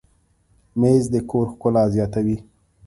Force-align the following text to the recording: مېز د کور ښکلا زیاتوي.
مېز 0.79 1.03
د 1.13 1.15
کور 1.29 1.47
ښکلا 1.53 1.83
زیاتوي. 1.95 2.37